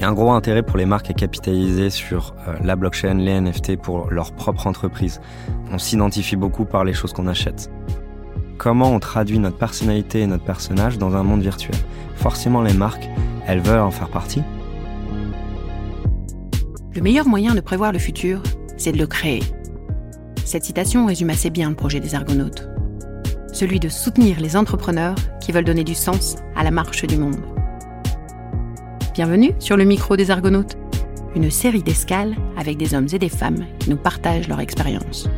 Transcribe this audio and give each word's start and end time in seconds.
Il 0.00 0.04
y 0.04 0.06
a 0.06 0.08
un 0.08 0.14
gros 0.14 0.30
intérêt 0.30 0.62
pour 0.62 0.78
les 0.78 0.86
marques 0.86 1.10
à 1.10 1.12
capitaliser 1.12 1.90
sur 1.90 2.34
euh, 2.48 2.54
la 2.64 2.74
blockchain, 2.74 3.16
les 3.18 3.38
NFT 3.38 3.76
pour 3.76 4.10
leur 4.10 4.32
propre 4.32 4.66
entreprise. 4.66 5.20
On 5.70 5.76
s'identifie 5.76 6.36
beaucoup 6.36 6.64
par 6.64 6.84
les 6.84 6.94
choses 6.94 7.12
qu'on 7.12 7.26
achète. 7.26 7.70
Comment 8.56 8.94
on 8.94 8.98
traduit 8.98 9.38
notre 9.38 9.58
personnalité 9.58 10.20
et 10.20 10.26
notre 10.26 10.44
personnage 10.44 10.96
dans 10.96 11.16
un 11.16 11.22
monde 11.22 11.42
virtuel? 11.42 11.76
Forcément, 12.14 12.62
les 12.62 12.72
marques, 12.72 13.10
elles 13.46 13.60
veulent 13.60 13.80
en 13.80 13.90
faire 13.90 14.08
partie. 14.08 14.42
Le 16.94 17.02
meilleur 17.02 17.28
moyen 17.28 17.54
de 17.54 17.60
prévoir 17.60 17.92
le 17.92 17.98
futur, 17.98 18.42
c'est 18.78 18.92
de 18.92 18.98
le 18.98 19.06
créer. 19.06 19.42
Cette 20.46 20.64
citation 20.64 21.04
résume 21.04 21.28
assez 21.28 21.50
bien 21.50 21.68
le 21.68 21.76
projet 21.76 22.00
des 22.00 22.14
Argonautes. 22.14 22.66
Celui 23.52 23.80
de 23.80 23.90
soutenir 23.90 24.40
les 24.40 24.56
entrepreneurs 24.56 25.16
qui 25.42 25.52
veulent 25.52 25.62
donner 25.62 25.84
du 25.84 25.94
sens 25.94 26.36
à 26.56 26.64
la 26.64 26.70
marche 26.70 27.06
du 27.06 27.18
monde. 27.18 27.59
Bienvenue 29.12 29.52
sur 29.58 29.76
le 29.76 29.84
micro 29.84 30.16
des 30.16 30.30
Argonautes, 30.30 30.78
une 31.34 31.50
série 31.50 31.82
d'escales 31.82 32.36
avec 32.56 32.76
des 32.76 32.94
hommes 32.94 33.08
et 33.12 33.18
des 33.18 33.28
femmes 33.28 33.66
qui 33.80 33.90
nous 33.90 33.96
partagent 33.96 34.46
leur 34.46 34.60
expérience. 34.60 35.28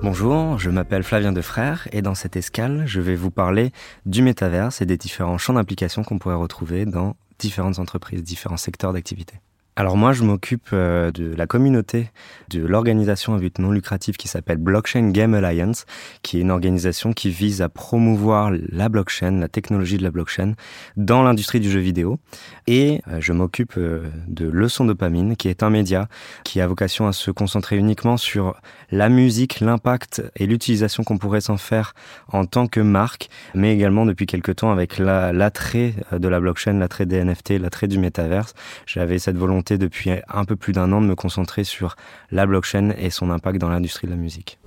Bonjour, 0.00 0.60
je 0.60 0.70
m'appelle 0.70 1.02
Flavien 1.02 1.32
Defrère 1.32 1.88
et 1.90 2.02
dans 2.02 2.14
cette 2.14 2.36
escale, 2.36 2.84
je 2.86 3.00
vais 3.00 3.16
vous 3.16 3.32
parler 3.32 3.72
du 4.06 4.22
métaverse 4.22 4.80
et 4.80 4.86
des 4.86 4.96
différents 4.96 5.38
champs 5.38 5.54
d'application 5.54 6.04
qu'on 6.04 6.18
pourrait 6.18 6.36
retrouver 6.36 6.86
dans 6.86 7.16
différentes 7.40 7.80
entreprises, 7.80 8.22
différents 8.22 8.56
secteurs 8.56 8.92
d'activité. 8.92 9.40
Alors 9.76 9.96
moi, 9.96 10.12
je 10.12 10.22
m'occupe 10.22 10.68
euh, 10.72 11.10
de 11.10 11.34
la 11.34 11.48
communauté 11.48 12.10
de 12.48 12.64
l'organisation 12.64 13.34
à 13.34 13.38
but 13.38 13.58
non 13.58 13.72
lucratif 13.72 14.16
qui 14.16 14.28
s'appelle 14.28 14.58
Blockchain 14.58 15.10
Game 15.10 15.34
Alliance, 15.34 15.84
qui 16.22 16.38
est 16.38 16.42
une 16.42 16.52
organisation 16.52 17.12
qui 17.12 17.28
vise 17.30 17.60
à 17.60 17.68
promouvoir 17.68 18.52
la 18.52 18.88
blockchain, 18.88 19.40
la 19.40 19.48
technologie 19.48 19.96
de 19.96 20.04
la 20.04 20.12
blockchain 20.12 20.52
dans 20.96 21.24
l'industrie 21.24 21.58
du 21.58 21.68
jeu 21.68 21.80
vidéo. 21.80 22.20
Et 22.68 23.00
euh, 23.08 23.16
je 23.18 23.32
m'occupe 23.32 23.72
euh, 23.76 24.04
de 24.28 24.48
Leçon 24.48 24.84
Dopamine, 24.84 25.34
qui 25.34 25.48
est 25.48 25.64
un 25.64 25.70
média 25.70 26.06
qui 26.44 26.60
a 26.60 26.68
vocation 26.68 27.08
à 27.08 27.12
se 27.12 27.32
concentrer 27.32 27.76
uniquement 27.76 28.16
sur 28.16 28.54
la 28.92 29.08
musique, 29.08 29.58
l'impact 29.58 30.22
et 30.36 30.46
l'utilisation 30.46 31.02
qu'on 31.02 31.18
pourrait 31.18 31.40
s'en 31.40 31.56
faire 31.56 31.94
en 32.28 32.46
tant 32.46 32.68
que 32.68 32.78
marque, 32.78 33.28
mais 33.56 33.74
également 33.74 34.06
depuis 34.06 34.26
quelque 34.26 34.52
temps 34.52 34.70
avec 34.70 34.98
l'attrait 34.98 35.94
de 36.12 36.28
la 36.28 36.38
blockchain, 36.38 36.74
l'attrait 36.74 37.06
des 37.06 37.24
NFT, 37.24 37.58
l'attrait 37.58 37.88
du 37.88 37.98
métaverse. 37.98 38.54
J'avais 38.86 39.18
cette 39.18 39.36
volonté 39.36 39.63
depuis 39.72 40.10
un 40.28 40.44
peu 40.44 40.56
plus 40.56 40.72
d'un 40.72 40.92
an 40.92 41.00
de 41.00 41.06
me 41.06 41.14
concentrer 41.14 41.64
sur 41.64 41.96
la 42.30 42.46
blockchain 42.46 42.90
et 42.98 43.10
son 43.10 43.30
impact 43.30 43.58
dans 43.58 43.70
l'industrie 43.70 44.06
de 44.06 44.12
la 44.12 44.18
musique. 44.18 44.58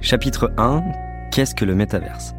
Chapitre 0.00 0.52
1. 0.56 0.82
Qu'est-ce 1.32 1.54
que 1.54 1.64
le 1.64 1.74
métaverse? 1.74 2.32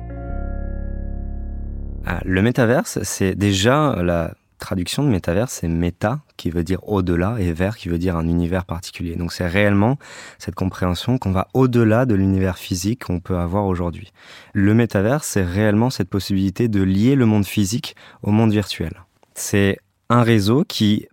Ah, 2.06 2.22
Le 2.26 2.42
métaverse, 2.42 3.00
c'est 3.04 3.36
déjà 3.36 4.02
la 4.02 4.34
traduction 4.62 5.04
de 5.04 5.09
métaverse, 5.09 5.59
c'est 5.59 5.68
méta 5.68 6.22
qui 6.38 6.50
veut 6.50 6.64
dire 6.64 6.88
au-delà 6.88 7.36
et 7.40 7.52
vers 7.52 7.76
qui 7.76 7.90
veut 7.90 7.98
dire 7.98 8.16
un 8.16 8.28
univers 8.28 8.64
particulier. 8.64 9.16
Donc 9.16 9.34
c'est 9.34 9.48
réellement 9.48 9.98
cette 10.38 10.56
compréhension 10.56 11.18
qu'on 11.18 11.32
va 11.32 11.50
au-delà 11.54 12.06
de 12.06 12.16
l'univers 12.16 12.58
physique 12.58 13.06
qu'on 13.06 13.20
peut 13.20 13.38
avoir 13.38 13.66
aujourd'hui. 13.66 14.14
Le 14.54 14.74
métaverse, 14.74 15.28
c'est 15.28 15.44
réellement 15.44 15.90
cette 15.90 16.09
possibilité 16.09 16.70
de 16.70 16.82
lier 16.82 17.16
le 17.16 17.26
monde 17.26 17.46
physique 17.46 17.96
au 18.24 18.32
monde 18.32 18.52
virtuel. 18.52 18.94
C'est 19.34 19.80
un 20.12 20.23
réseau 20.23 20.66
qui 20.67 21.08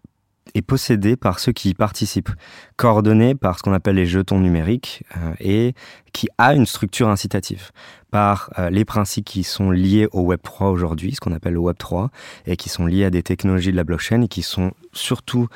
est 0.55 0.63
possédé 0.63 1.17
par 1.17 1.39
ceux 1.39 1.53
qui 1.53 1.71
y 1.71 1.75
participent, 1.75 2.31
coordonné 2.77 3.35
par 3.35 3.59
ce 3.59 3.63
qu'on 3.63 3.73
appelle 3.73 3.97
les 3.97 4.07
jetons 4.07 4.41
numériques 4.41 5.05
euh, 5.17 5.35
et 5.41 5.75
qui 6.13 6.29
a 6.39 6.55
une 6.55 6.67
structure 6.67 7.09
incitative 7.09 7.71
par 8.11 8.51
euh, 8.59 8.71
les 8.71 8.85
principes 8.85 9.27
qui 9.27 9.45
sont 9.45 9.71
liés 9.71 10.09
au 10.13 10.23
Web 10.23 10.41
3 10.43 10.71
aujourd'hui, 10.71 11.15
ce 11.15 11.21
qu'on 11.21 11.33
appelle 11.33 11.53
le 11.53 11.61
Web 11.61 11.77
3, 11.79 12.11
et 12.47 12.57
qui 12.57 12.69
sont 12.69 12.87
liés 12.87 13.05
à 13.05 13.11
des 13.11 13.23
technologies 13.23 13.71
de 13.71 13.77
la 13.77 13.85
blockchain 13.85 14.23
et 14.23 14.29
qui 14.29 14.43
sont 14.43 14.73
surtout 14.93 15.49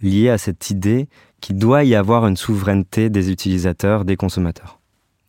liés 0.00 0.30
à 0.30 0.38
cette 0.38 0.70
idée 0.70 1.08
qu'il 1.40 1.56
doit 1.56 1.84
y 1.84 1.94
avoir 1.94 2.26
une 2.26 2.36
souveraineté 2.36 3.10
des 3.10 3.30
utilisateurs, 3.30 4.04
des 4.04 4.16
consommateurs. 4.16 4.80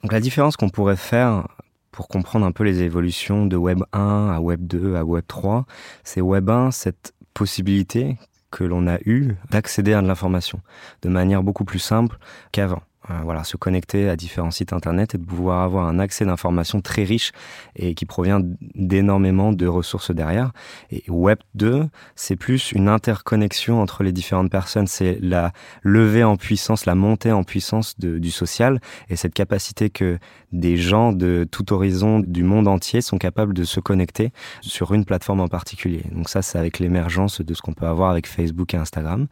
Donc 0.01 0.11
la 0.11 0.21
différence 0.21 0.57
qu'on 0.57 0.69
pourrait 0.69 0.95
faire 0.95 1.47
pour 1.91 2.07
comprendre 2.07 2.45
un 2.45 2.51
peu 2.51 2.63
les 2.63 2.81
évolutions 2.81 3.45
de 3.45 3.57
Web 3.57 3.83
1 3.91 4.29
à 4.29 4.39
Web 4.39 4.65
2 4.65 4.95
à 4.95 5.03
Web 5.03 5.25
3, 5.27 5.65
c'est 6.03 6.21
Web 6.21 6.49
1, 6.49 6.71
cette 6.71 7.13
possibilité 7.39 8.17
que 8.51 8.66
l'on 8.66 8.85
a 8.85 8.97
eu 9.05 9.35
d'accéder 9.50 9.94
à 9.94 10.01
de 10.01 10.07
l'information 10.07 10.59
de 11.03 11.07
manière 11.07 11.41
beaucoup 11.41 11.63
plus 11.63 11.79
simple 11.79 12.17
qu'avant. 12.51 12.81
Euh, 13.09 13.13
voilà, 13.23 13.43
se 13.43 13.57
connecter 13.57 14.09
à 14.09 14.15
différents 14.15 14.51
sites 14.51 14.73
internet 14.73 15.15
et 15.15 15.17
de 15.17 15.25
pouvoir 15.25 15.63
avoir 15.63 15.87
un 15.87 15.99
accès 15.99 16.25
d'informations 16.25 16.81
très 16.81 17.03
riche 17.03 17.31
et 17.75 17.95
qui 17.95 18.05
provient 18.05 18.41
d'énormément 18.75 19.51
de 19.51 19.65
ressources 19.65 20.11
derrière. 20.11 20.51
Et 20.91 21.03
Web 21.07 21.39
2, 21.55 21.87
c'est 22.15 22.35
plus 22.35 22.71
une 22.71 22.87
interconnexion 22.87 23.81
entre 23.81 24.03
les 24.03 24.11
différentes 24.11 24.51
personnes, 24.51 24.87
c'est 24.87 25.17
la 25.21 25.51
levée 25.81 26.23
en 26.23 26.37
puissance, 26.37 26.85
la 26.85 26.95
montée 26.95 27.31
en 27.31 27.43
puissance 27.43 27.97
du 27.99 28.31
social 28.31 28.79
et 29.09 29.15
cette 29.15 29.33
capacité 29.33 29.89
que 29.89 30.19
des 30.51 30.77
gens 30.77 31.11
de 31.11 31.47
tout 31.49 31.73
horizon 31.73 32.19
du 32.19 32.43
monde 32.43 32.67
entier 32.67 33.01
sont 33.01 33.17
capables 33.17 33.53
de 33.53 33.63
se 33.63 33.79
connecter 33.79 34.31
sur 34.61 34.93
une 34.93 35.05
plateforme 35.05 35.39
en 35.39 35.47
particulier. 35.47 36.03
Donc 36.11 36.29
ça, 36.29 36.41
c'est 36.41 36.57
avec 36.57 36.79
l'émergence 36.79 37.41
de 37.41 37.53
ce 37.53 37.61
qu'on 37.61 37.73
peut 37.73 37.87
avoir 37.87 38.11
avec 38.11 38.27
Facebook 38.27 38.73
et 38.73 38.77
Instagram. 38.77 39.27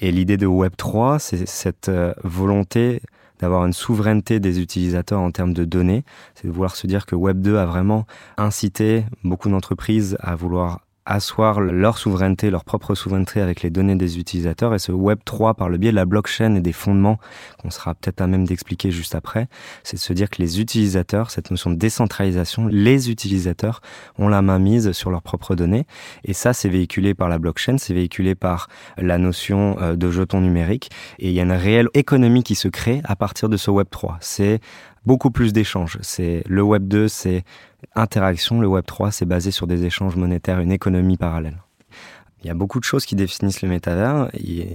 Et 0.00 0.12
l'idée 0.12 0.36
de 0.36 0.46
Web 0.46 0.72
3, 0.76 1.18
c'est 1.18 1.46
cette 1.46 1.88
euh, 1.88 2.14
volonté 2.22 3.00
d'avoir 3.38 3.66
une 3.66 3.72
souveraineté 3.72 4.40
des 4.40 4.60
utilisateurs 4.60 5.20
en 5.20 5.30
termes 5.30 5.52
de 5.52 5.64
données. 5.64 6.04
C'est 6.34 6.46
de 6.46 6.52
vouloir 6.52 6.76
se 6.76 6.86
dire 6.86 7.06
que 7.06 7.14
Web 7.14 7.40
2 7.40 7.56
a 7.56 7.66
vraiment 7.66 8.06
incité 8.36 9.04
beaucoup 9.24 9.48
d'entreprises 9.48 10.16
à 10.20 10.34
vouloir 10.34 10.85
asseoir 11.06 11.60
leur 11.60 11.98
souveraineté, 11.98 12.50
leur 12.50 12.64
propre 12.64 12.94
souveraineté 12.94 13.40
avec 13.40 13.62
les 13.62 13.70
données 13.70 13.94
des 13.94 14.18
utilisateurs. 14.18 14.74
Et 14.74 14.78
ce 14.78 14.92
Web 14.92 15.20
3, 15.24 15.54
par 15.54 15.68
le 15.68 15.78
biais 15.78 15.92
de 15.92 15.96
la 15.96 16.04
blockchain 16.04 16.54
et 16.56 16.60
des 16.60 16.72
fondements 16.72 17.18
qu'on 17.58 17.70
sera 17.70 17.94
peut-être 17.94 18.20
à 18.20 18.26
même 18.26 18.44
d'expliquer 18.44 18.90
juste 18.90 19.14
après, 19.14 19.48
c'est 19.84 19.96
de 19.96 20.02
se 20.02 20.12
dire 20.12 20.28
que 20.28 20.42
les 20.42 20.60
utilisateurs, 20.60 21.30
cette 21.30 21.50
notion 21.50 21.70
de 21.70 21.76
décentralisation, 21.76 22.66
les 22.66 23.10
utilisateurs 23.10 23.80
ont 24.18 24.28
la 24.28 24.42
main 24.42 24.58
mise 24.58 24.92
sur 24.92 25.10
leurs 25.10 25.22
propres 25.22 25.54
données. 25.54 25.86
Et 26.24 26.32
ça, 26.32 26.52
c'est 26.52 26.68
véhiculé 26.68 27.14
par 27.14 27.28
la 27.28 27.38
blockchain, 27.38 27.78
c'est 27.78 27.94
véhiculé 27.94 28.34
par 28.34 28.68
la 28.98 29.18
notion 29.18 29.76
euh, 29.80 29.94
de 29.96 30.10
jetons 30.10 30.40
numériques. 30.40 30.90
Et 31.18 31.28
il 31.28 31.34
y 31.34 31.40
a 31.40 31.44
une 31.44 31.52
réelle 31.52 31.88
économie 31.94 32.42
qui 32.42 32.56
se 32.56 32.68
crée 32.68 33.00
à 33.04 33.14
partir 33.14 33.48
de 33.48 33.56
ce 33.56 33.70
Web 33.70 33.86
3. 33.90 34.18
C'est 34.20 34.60
beaucoup 35.06 35.30
plus 35.30 35.52
d'échanges. 35.52 35.98
C'est 36.02 36.42
le 36.46 36.62
Web 36.62 36.88
2, 36.88 37.08
c'est 37.08 37.44
interaction. 37.94 38.60
Le 38.60 38.66
Web 38.66 38.84
3, 38.84 39.12
c'est 39.12 39.24
basé 39.24 39.50
sur 39.50 39.66
des 39.66 39.84
échanges 39.84 40.16
monétaires, 40.16 40.60
une 40.60 40.72
économie 40.72 41.16
parallèle. 41.16 41.62
Il 42.42 42.48
y 42.48 42.50
a 42.50 42.54
beaucoup 42.54 42.78
de 42.78 42.84
choses 42.84 43.06
qui 43.06 43.16
définissent 43.16 43.62
le 43.62 43.68
métavers 43.68 44.28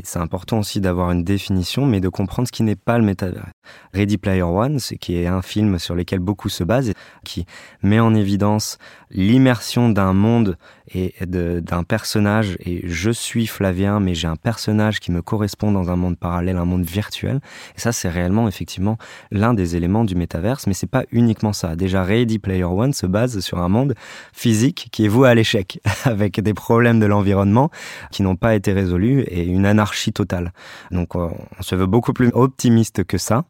c'est 0.04 0.20
important 0.20 0.60
aussi 0.60 0.82
d'avoir 0.82 1.12
une 1.12 1.24
définition, 1.24 1.86
mais 1.86 2.02
de 2.02 2.10
comprendre 2.10 2.48
ce 2.48 2.52
qui 2.52 2.64
n'est 2.64 2.76
pas 2.76 2.98
le 2.98 3.06
métavers. 3.06 3.52
Ready 3.94 4.18
Player 4.18 4.42
One, 4.42 4.80
ce 4.80 4.96
qui 4.96 5.16
est 5.16 5.28
un 5.28 5.42
film 5.42 5.80
sur 5.80 5.96
lequel 5.96 6.20
beaucoup 6.20 6.50
se 6.50 6.64
basent, 6.64 6.92
qui 7.24 7.46
met 7.84 8.00
en 8.00 8.14
évidence 8.16 8.78
l'immersion 9.12 9.90
d'un 9.90 10.12
monde 10.12 10.58
et 10.94 11.14
d'un 11.26 11.84
personnage. 11.84 12.58
Et 12.66 12.82
je 12.88 13.12
suis 13.12 13.48
Flavien, 13.48 14.00
mais 14.00 14.16
j'ai 14.16 14.28
un 14.28 14.36
personnage 14.36 15.00
qui 15.00 15.12
me 15.12 15.22
correspond 15.22 15.72
dans 15.72 15.90
un 15.90 15.96
monde 15.96 16.18
parallèle, 16.18 16.58
un 16.58 16.66
monde 16.66 16.84
virtuel. 16.84 17.40
Et 17.76 17.80
ça, 17.80 17.92
c'est 17.92 18.10
réellement 18.10 18.48
effectivement 18.48 18.98
l'un 19.32 19.54
des 19.54 19.76
éléments 19.76 20.04
du 20.04 20.16
métaverse, 20.16 20.68
mais 20.68 20.74
c'est 20.74 20.90
pas 20.90 21.04
uniquement 21.12 21.54
ça. 21.54 21.76
Déjà, 21.76 22.04
Ready 22.04 22.40
Player 22.40 22.64
One 22.64 22.94
se 22.94 23.06
base 23.06 23.40
sur 23.40 23.60
un 23.60 23.70
monde 23.70 23.96
physique 24.34 24.90
qui 24.92 25.06
est 25.06 25.10
voué 25.10 25.30
à 25.30 25.36
l'échec, 25.36 25.80
avec 26.06 26.40
des 26.40 26.54
problèmes 26.54 27.00
de 27.00 27.06
l'environnement 27.06 27.70
qui 28.12 28.24
n'ont 28.24 28.36
pas 28.36 28.56
été 28.56 28.74
résolus 28.74 29.22
et 29.22 29.44
une 29.44 29.66
anarchie 29.66 30.14
totale. 30.14 30.54
Donc, 30.92 31.16
on 31.16 31.32
se 31.62 31.76
veut 31.76 31.86
beaucoup 31.86 32.14
plus 32.14 32.30
optimiste 32.34 33.04
que 33.04 33.18
ça. 33.18 33.46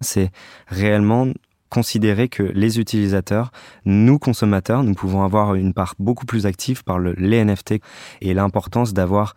C'est 0.00 0.30
réellement 0.68 1.28
considérer 1.68 2.28
que 2.28 2.42
les 2.42 2.78
utilisateurs, 2.78 3.50
nous 3.84 4.18
consommateurs, 4.18 4.82
nous 4.82 4.94
pouvons 4.94 5.22
avoir 5.22 5.54
une 5.54 5.74
part 5.74 5.94
beaucoup 5.98 6.26
plus 6.26 6.46
active 6.46 6.84
par 6.84 6.98
le, 6.98 7.14
les 7.14 7.44
NFT 7.44 7.76
et 8.20 8.34
l'importance 8.34 8.92
d'avoir 8.92 9.34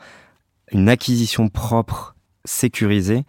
une 0.72 0.90
acquisition 0.90 1.50
propre, 1.50 2.16
sécurisée, 2.46 3.24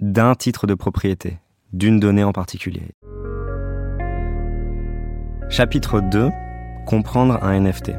d'un 0.00 0.34
titre 0.34 0.66
de 0.66 0.74
propriété, 0.74 1.38
d'une 1.72 2.00
donnée 2.00 2.24
en 2.24 2.32
particulier. 2.32 2.92
Chapitre 5.48 6.00
2. 6.00 6.28
Comprendre 6.86 7.42
un 7.42 7.60
NFT. 7.60 7.92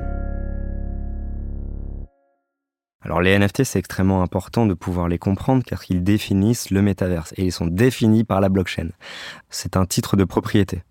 Alors 3.01 3.21
les 3.21 3.37
NFT, 3.37 3.63
c'est 3.63 3.79
extrêmement 3.79 4.21
important 4.23 4.65
de 4.65 4.73
pouvoir 4.73 5.07
les 5.07 5.19
comprendre 5.19 5.63
car 5.63 5.81
ils 5.89 6.03
définissent 6.03 6.71
le 6.71 6.81
métaverse 6.81 7.33
et 7.37 7.45
ils 7.45 7.51
sont 7.51 7.67
définis 7.67 8.23
par 8.23 8.41
la 8.41 8.49
blockchain. 8.49 8.89
C'est 9.49 9.77
un 9.77 9.85
titre 9.85 10.17
de 10.17 10.23
propriété. 10.23 10.83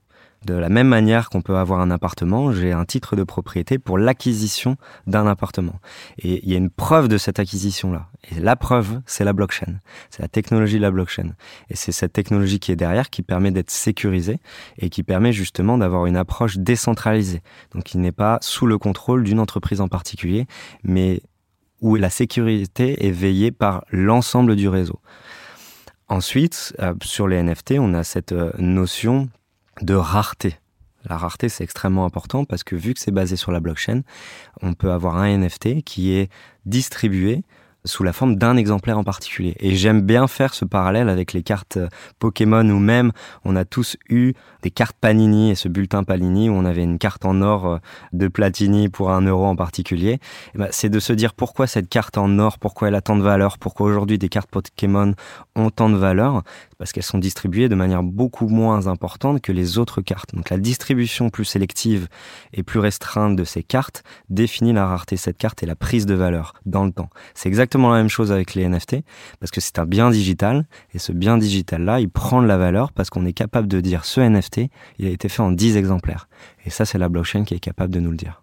De 0.44 0.54
la 0.54 0.68
même 0.68 0.86
manière 0.86 1.28
qu'on 1.28 1.42
peut 1.42 1.56
avoir 1.56 1.80
un 1.80 1.90
appartement, 1.90 2.52
j'ai 2.52 2.70
un 2.70 2.84
titre 2.84 3.16
de 3.16 3.24
propriété 3.24 3.78
pour 3.80 3.98
l'acquisition 3.98 4.76
d'un 5.08 5.26
appartement. 5.26 5.80
Et 6.18 6.40
il 6.44 6.52
y 6.52 6.54
a 6.54 6.58
une 6.58 6.70
preuve 6.70 7.08
de 7.08 7.18
cette 7.18 7.40
acquisition-là. 7.40 8.06
Et 8.30 8.38
la 8.38 8.54
preuve, 8.54 9.00
c'est 9.06 9.24
la 9.24 9.32
blockchain. 9.32 9.80
C'est 10.10 10.22
la 10.22 10.28
technologie 10.28 10.76
de 10.76 10.82
la 10.82 10.92
blockchain. 10.92 11.30
Et 11.68 11.74
c'est 11.74 11.90
cette 11.90 12.12
technologie 12.12 12.60
qui 12.60 12.70
est 12.70 12.76
derrière 12.76 13.10
qui 13.10 13.22
permet 13.22 13.50
d'être 13.50 13.72
sécurisée 13.72 14.38
et 14.78 14.88
qui 14.88 15.02
permet 15.02 15.32
justement 15.32 15.78
d'avoir 15.78 16.06
une 16.06 16.16
approche 16.16 16.58
décentralisée. 16.58 17.42
Donc 17.74 17.82
qui 17.82 17.98
n'est 17.98 18.12
pas 18.12 18.38
sous 18.40 18.66
le 18.66 18.78
contrôle 18.78 19.24
d'une 19.24 19.40
entreprise 19.40 19.80
en 19.80 19.88
particulier, 19.88 20.46
mais 20.84 21.22
où 21.80 21.96
la 21.96 22.10
sécurité 22.10 23.06
est 23.06 23.10
veillée 23.10 23.52
par 23.52 23.84
l'ensemble 23.90 24.56
du 24.56 24.68
réseau. 24.68 25.00
Ensuite, 26.08 26.74
euh, 26.80 26.94
sur 27.02 27.26
les 27.26 27.42
NFT, 27.42 27.74
on 27.78 27.92
a 27.94 28.04
cette 28.04 28.32
euh, 28.32 28.52
notion 28.58 29.28
de 29.82 29.94
rareté. 29.94 30.56
La 31.04 31.16
rareté, 31.16 31.48
c'est 31.48 31.64
extrêmement 31.64 32.04
important 32.04 32.44
parce 32.44 32.64
que 32.64 32.76
vu 32.76 32.94
que 32.94 33.00
c'est 33.00 33.10
basé 33.10 33.36
sur 33.36 33.52
la 33.52 33.60
blockchain, 33.60 34.02
on 34.62 34.74
peut 34.74 34.90
avoir 34.90 35.16
un 35.16 35.36
NFT 35.36 35.82
qui 35.82 36.12
est 36.12 36.30
distribué 36.64 37.42
sous 37.86 38.02
la 38.02 38.12
forme 38.12 38.36
d'un 38.36 38.56
exemplaire 38.56 38.98
en 38.98 39.04
particulier. 39.04 39.56
Et 39.60 39.74
j'aime 39.74 40.02
bien 40.02 40.26
faire 40.26 40.52
ce 40.54 40.64
parallèle 40.64 41.08
avec 41.08 41.32
les 41.32 41.42
cartes 41.42 41.78
euh, 41.78 41.88
Pokémon 42.18 42.68
où 42.68 42.78
même 42.78 43.12
on 43.44 43.56
a 43.56 43.64
tous 43.64 43.96
eu 44.10 44.34
des 44.62 44.70
cartes 44.70 44.96
Panini 45.00 45.50
et 45.50 45.54
ce 45.54 45.68
bulletin 45.68 46.04
Panini 46.04 46.50
où 46.50 46.52
on 46.52 46.64
avait 46.64 46.82
une 46.82 46.98
carte 46.98 47.24
en 47.24 47.40
or 47.40 47.66
euh, 47.66 47.78
de 48.12 48.28
Platini 48.28 48.88
pour 48.88 49.10
un 49.10 49.22
euro 49.22 49.46
en 49.46 49.56
particulier. 49.56 50.18
Ben, 50.54 50.68
c'est 50.70 50.88
de 50.88 51.00
se 51.00 51.12
dire 51.12 51.32
pourquoi 51.32 51.66
cette 51.66 51.88
carte 51.88 52.18
en 52.18 52.38
or, 52.38 52.58
pourquoi 52.58 52.88
elle 52.88 52.94
a 52.94 53.00
tant 53.00 53.16
de 53.16 53.22
valeur, 53.22 53.58
pourquoi 53.58 53.86
aujourd'hui 53.86 54.18
des 54.18 54.28
cartes 54.28 54.50
Pokémon 54.50 55.14
ont 55.54 55.70
tant 55.70 55.88
de 55.88 55.96
valeur 55.96 56.42
parce 56.78 56.92
qu'elles 56.92 57.02
sont 57.02 57.18
distribuées 57.18 57.68
de 57.68 57.74
manière 57.74 58.02
beaucoup 58.02 58.48
moins 58.48 58.86
importante 58.86 59.40
que 59.40 59.52
les 59.52 59.78
autres 59.78 60.02
cartes. 60.02 60.34
Donc 60.34 60.50
la 60.50 60.58
distribution 60.58 61.30
plus 61.30 61.44
sélective 61.44 62.08
et 62.52 62.62
plus 62.62 62.80
restreinte 62.80 63.36
de 63.36 63.44
ces 63.44 63.62
cartes 63.62 64.02
définit 64.28 64.72
la 64.72 64.86
rareté 64.86 65.16
de 65.16 65.20
cette 65.20 65.38
carte 65.38 65.62
et 65.62 65.66
la 65.66 65.76
prise 65.76 66.06
de 66.06 66.14
valeur 66.14 66.54
dans 66.66 66.84
le 66.84 66.92
temps. 66.92 67.08
C'est 67.34 67.48
exactement 67.48 67.75
la 67.76 67.96
même 67.96 68.08
chose 68.08 68.32
avec 68.32 68.54
les 68.54 68.68
NFT, 68.68 68.96
parce 69.40 69.50
que 69.50 69.60
c'est 69.60 69.78
un 69.78 69.86
bien 69.86 70.10
digital, 70.10 70.66
et 70.94 70.98
ce 70.98 71.12
bien 71.12 71.38
digital-là, 71.38 72.00
il 72.00 72.08
prend 72.08 72.42
de 72.42 72.46
la 72.46 72.56
valeur 72.56 72.92
parce 72.92 73.10
qu'on 73.10 73.26
est 73.26 73.32
capable 73.32 73.68
de 73.68 73.80
dire 73.80 74.04
ce 74.04 74.20
NFT, 74.20 74.62
il 74.98 75.06
a 75.06 75.10
été 75.10 75.28
fait 75.28 75.42
en 75.42 75.52
10 75.52 75.76
exemplaires. 75.76 76.28
Et 76.64 76.70
ça, 76.70 76.84
c'est 76.84 76.98
la 76.98 77.08
blockchain 77.08 77.44
qui 77.44 77.54
est 77.54 77.60
capable 77.60 77.92
de 77.92 78.00
nous 78.00 78.10
le 78.10 78.16
dire. 78.16 78.42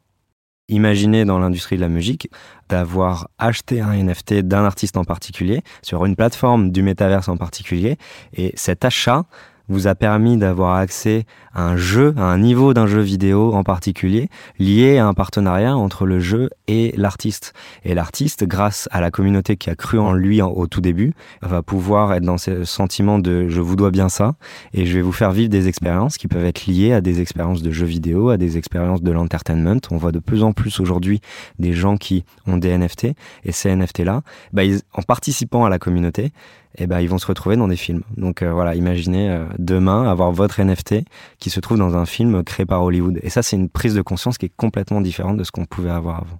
Imaginez 0.69 1.25
dans 1.25 1.39
l'industrie 1.39 1.75
de 1.75 1.81
la 1.81 1.89
musique 1.89 2.29
d'avoir 2.69 3.27
acheté 3.37 3.81
un 3.81 3.93
NFT 3.93 4.35
d'un 4.35 4.63
artiste 4.63 4.95
en 4.95 5.03
particulier 5.03 5.61
sur 5.81 6.05
une 6.05 6.15
plateforme 6.15 6.71
du 6.71 6.83
métaverse 6.83 7.27
en 7.27 7.35
particulier 7.35 7.97
et 8.33 8.53
cet 8.55 8.85
achat 8.85 9.25
vous 9.69 9.87
a 9.87 9.95
permis 9.95 10.37
d'avoir 10.37 10.75
accès 10.75 11.25
à 11.53 11.63
un 11.65 11.77
jeu, 11.77 12.13
à 12.17 12.23
un 12.23 12.37
niveau 12.37 12.73
d'un 12.73 12.87
jeu 12.87 13.01
vidéo 13.01 13.53
en 13.53 13.63
particulier, 13.63 14.29
lié 14.59 14.97
à 14.97 15.07
un 15.07 15.13
partenariat 15.13 15.75
entre 15.75 16.05
le 16.05 16.19
jeu 16.19 16.49
et 16.67 16.93
l'artiste. 16.97 17.53
Et 17.83 17.93
l'artiste, 17.93 18.43
grâce 18.45 18.89
à 18.91 19.01
la 19.01 19.11
communauté 19.11 19.55
qui 19.55 19.69
a 19.69 19.75
cru 19.75 19.99
en 19.99 20.13
lui 20.13 20.41
au 20.41 20.67
tout 20.67 20.81
début, 20.81 21.13
va 21.41 21.61
pouvoir 21.61 22.13
être 22.13 22.23
dans 22.23 22.37
ce 22.37 22.63
sentiment 22.63 23.19
de 23.19 23.47
je 23.47 23.61
vous 23.61 23.75
dois 23.75 23.91
bien 23.91 24.09
ça, 24.09 24.35
et 24.73 24.85
je 24.85 24.93
vais 24.93 25.01
vous 25.01 25.11
faire 25.11 25.31
vivre 25.31 25.49
des 25.49 25.67
expériences 25.67 26.17
qui 26.17 26.27
peuvent 26.27 26.45
être 26.45 26.65
liées 26.65 26.93
à 26.93 27.01
des 27.01 27.21
expériences 27.21 27.61
de 27.61 27.71
jeux 27.71 27.85
vidéo, 27.85 28.29
à 28.29 28.37
des 28.37 28.57
expériences 28.57 29.01
de 29.01 29.11
l'entertainment. 29.11 29.79
On 29.91 29.97
voit 29.97 30.11
de 30.11 30.19
plus 30.19 30.43
en 30.43 30.53
plus 30.53 30.79
aujourd'hui 30.79 31.21
des 31.59 31.73
gens 31.73 31.97
qui 31.97 32.25
ont 32.47 32.57
des 32.57 32.77
NFT, 32.77 33.13
et 33.43 33.51
ces 33.51 33.75
NFT-là, 33.75 34.21
bah, 34.51 34.63
en 34.93 35.01
participant 35.01 35.65
à 35.65 35.69
la 35.69 35.79
communauté, 35.79 36.31
eh 36.75 36.87
ben, 36.87 36.99
ils 36.99 37.09
vont 37.09 37.17
se 37.17 37.27
retrouver 37.27 37.55
dans 37.55 37.67
des 37.67 37.75
films. 37.75 38.03
Donc 38.17 38.41
euh, 38.41 38.51
voilà, 38.51 38.75
imaginez 38.75 39.29
euh, 39.29 39.45
demain 39.59 40.09
avoir 40.09 40.31
votre 40.31 40.61
NFT 40.61 41.05
qui 41.39 41.49
se 41.49 41.59
trouve 41.59 41.77
dans 41.77 41.95
un 41.95 42.05
film 42.05 42.43
créé 42.43 42.65
par 42.65 42.83
Hollywood. 42.83 43.19
Et 43.21 43.29
ça, 43.29 43.43
c'est 43.43 43.55
une 43.55 43.69
prise 43.69 43.93
de 43.93 44.01
conscience 44.01 44.37
qui 44.37 44.47
est 44.47 44.53
complètement 44.55 45.01
différente 45.01 45.37
de 45.37 45.43
ce 45.43 45.51
qu'on 45.51 45.65
pouvait 45.65 45.91
avoir 45.91 46.17
avant. 46.17 46.39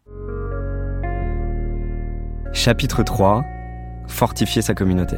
Chapitre 2.52 3.04
3. 3.04 3.44
Fortifier 4.08 4.62
sa 4.62 4.74
communauté. 4.74 5.16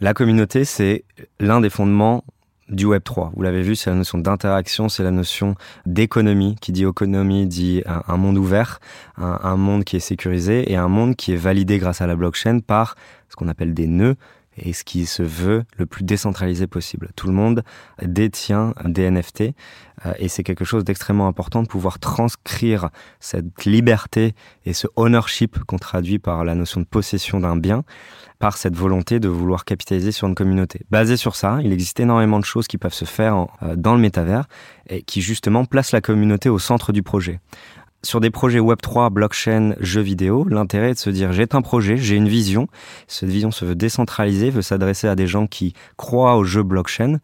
La 0.00 0.14
communauté, 0.14 0.64
c'est 0.64 1.04
l'un 1.40 1.60
des 1.60 1.70
fondements 1.70 2.22
du 2.68 2.86
Web 2.86 3.02
3. 3.04 3.32
Vous 3.34 3.42
l'avez 3.42 3.62
vu, 3.62 3.76
c'est 3.76 3.90
la 3.90 3.96
notion 3.96 4.18
d'interaction, 4.18 4.88
c'est 4.88 5.02
la 5.02 5.10
notion 5.10 5.54
d'économie. 5.86 6.56
Qui 6.60 6.72
dit 6.72 6.84
économie 6.84 7.46
dit 7.46 7.82
un, 7.86 8.16
monde 8.16 8.38
ouvert, 8.38 8.80
un, 9.16 9.56
monde 9.56 9.84
qui 9.84 9.96
est 9.96 10.00
sécurisé 10.00 10.70
et 10.70 10.76
un 10.76 10.88
monde 10.88 11.16
qui 11.16 11.32
est 11.32 11.36
validé 11.36 11.78
grâce 11.78 12.00
à 12.00 12.06
la 12.06 12.16
blockchain 12.16 12.60
par 12.60 12.96
ce 13.28 13.36
qu'on 13.36 13.48
appelle 13.48 13.74
des 13.74 13.86
nœuds 13.86 14.16
et 14.62 14.72
ce 14.72 14.84
qui 14.84 15.06
se 15.06 15.22
veut 15.22 15.64
le 15.76 15.86
plus 15.86 16.04
décentralisé 16.04 16.66
possible. 16.66 17.10
Tout 17.16 17.26
le 17.26 17.32
monde 17.32 17.62
détient 18.02 18.74
des 18.84 19.10
NFT 19.10 19.54
euh, 20.06 20.12
et 20.18 20.28
c'est 20.28 20.42
quelque 20.42 20.64
chose 20.64 20.84
d'extrêmement 20.84 21.26
important 21.26 21.62
de 21.62 21.68
pouvoir 21.68 21.98
transcrire 21.98 22.90
cette 23.20 23.64
liberté 23.64 24.34
et 24.64 24.72
ce 24.72 24.86
ownership 24.96 25.58
qu'on 25.64 25.78
traduit 25.78 26.18
par 26.18 26.44
la 26.44 26.54
notion 26.54 26.80
de 26.80 26.86
possession 26.86 27.40
d'un 27.40 27.56
bien 27.56 27.84
par 28.38 28.56
cette 28.56 28.76
volonté 28.76 29.18
de 29.18 29.28
vouloir 29.28 29.64
capitaliser 29.64 30.12
sur 30.12 30.28
une 30.28 30.36
communauté. 30.36 30.82
Basé 30.90 31.16
sur 31.16 31.34
ça, 31.34 31.58
il 31.64 31.72
existe 31.72 31.98
énormément 31.98 32.38
de 32.38 32.44
choses 32.44 32.68
qui 32.68 32.78
peuvent 32.78 32.94
se 32.94 33.04
faire 33.04 33.46
euh, 33.62 33.74
dans 33.76 33.94
le 33.94 34.00
métavers 34.00 34.46
et 34.88 35.02
qui 35.02 35.20
justement 35.20 35.64
placent 35.64 35.92
la 35.92 36.00
communauté 36.00 36.48
au 36.48 36.58
centre 36.58 36.92
du 36.92 37.02
projet 37.02 37.40
sur 38.02 38.20
des 38.20 38.30
projets 38.30 38.60
Web3, 38.60 39.10
blockchain, 39.10 39.74
jeux 39.80 40.00
vidéo, 40.00 40.46
l'intérêt 40.48 40.90
est 40.90 40.94
de 40.94 40.98
se 40.98 41.10
dire 41.10 41.32
j'ai 41.32 41.46
un 41.50 41.62
projet, 41.62 41.96
j'ai 41.96 42.14
une 42.14 42.28
vision, 42.28 42.68
cette 43.06 43.28
vision 43.28 43.50
se 43.50 43.64
veut 43.64 43.74
décentraliser, 43.74 44.50
veut 44.50 44.62
s'adresser 44.62 45.08
à 45.08 45.16
des 45.16 45.26
gens 45.26 45.46
qui 45.46 45.74
croient 45.96 46.36
au 46.36 46.44
jeu 46.44 46.62
blockchain 46.62 47.18